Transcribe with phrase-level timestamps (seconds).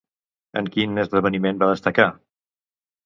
[0.61, 2.11] En quin esdeveniment va destacar?